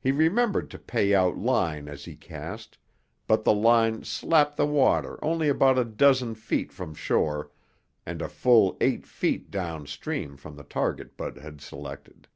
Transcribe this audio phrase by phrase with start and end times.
[0.00, 2.78] He remembered to pay out line as he cast,
[3.28, 7.52] but the line slapped the water only about a dozen feet from shore
[8.04, 12.26] and a full eight feet downstream from the target Bud had selected.